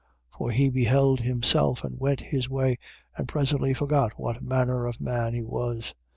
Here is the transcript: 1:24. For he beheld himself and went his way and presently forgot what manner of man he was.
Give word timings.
1:24. 0.33 0.37
For 0.39 0.49
he 0.49 0.69
beheld 0.71 1.19
himself 1.19 1.83
and 1.83 1.99
went 1.99 2.21
his 2.21 2.49
way 2.49 2.79
and 3.15 3.27
presently 3.27 3.75
forgot 3.75 4.13
what 4.19 4.41
manner 4.41 4.87
of 4.87 4.99
man 4.99 5.35
he 5.35 5.43
was. 5.43 5.93